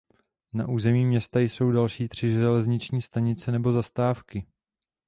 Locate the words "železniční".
2.31-3.01